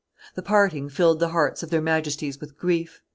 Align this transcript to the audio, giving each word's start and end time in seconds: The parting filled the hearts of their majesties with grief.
The 0.33 0.41
parting 0.41 0.89
filled 0.89 1.19
the 1.19 1.29
hearts 1.29 1.61
of 1.61 1.69
their 1.69 1.79
majesties 1.79 2.39
with 2.41 2.57
grief. 2.57 3.01